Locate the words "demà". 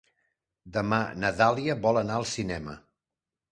0.77-0.99